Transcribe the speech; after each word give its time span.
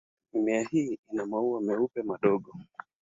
Mimea 0.33 0.63
hii 0.63 0.99
ina 1.11 1.25
maua 1.25 1.61
meupe 1.61 2.03
madogo. 2.03 2.53